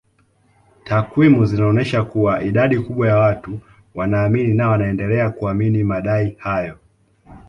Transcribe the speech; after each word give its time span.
Takwimu 0.83 1.45
zinaonyesha 1.45 2.03
kuwa 2.03 2.43
idadi 2.43 2.79
kubwa 2.79 3.07
ya 3.07 3.17
watu 3.17 3.59
wanaamini 3.95 4.53
na 4.53 4.69
wanaendelea 4.69 5.29
kuamini 5.29 5.83
madai 5.83 6.35
hayo 6.39 6.77